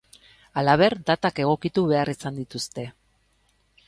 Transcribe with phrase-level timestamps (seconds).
[0.61, 2.87] Halaber, datak egokitu behar izan dituzte.